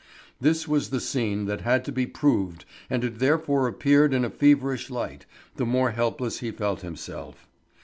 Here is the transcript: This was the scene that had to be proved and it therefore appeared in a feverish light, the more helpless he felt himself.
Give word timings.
This 0.39 0.67
was 0.67 0.89
the 0.89 0.99
scene 0.99 1.45
that 1.45 1.61
had 1.61 1.85
to 1.85 1.91
be 1.91 2.07
proved 2.07 2.65
and 2.89 3.03
it 3.03 3.19
therefore 3.19 3.67
appeared 3.67 4.15
in 4.15 4.25
a 4.25 4.31
feverish 4.31 4.89
light, 4.89 5.27
the 5.57 5.65
more 5.67 5.91
helpless 5.91 6.39
he 6.39 6.49
felt 6.49 6.81
himself. 6.81 7.47